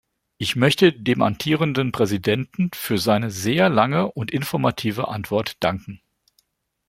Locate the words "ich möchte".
0.39-0.91